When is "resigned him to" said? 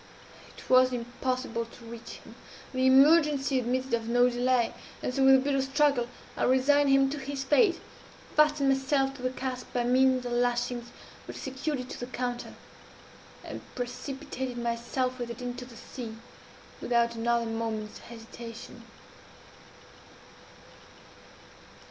6.45-7.19